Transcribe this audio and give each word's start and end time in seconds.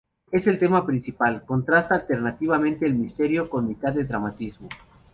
Es 0.31 0.47
el 0.47 0.57
tema 0.57 0.83
principal, 0.83 1.45
contrasta 1.45 1.93
alternativamente 1.93 2.87
el 2.87 2.95
misterio 2.95 3.47
con 3.47 3.67
mitad 3.67 3.93
de 3.93 4.03
dramatismo. 4.03 4.67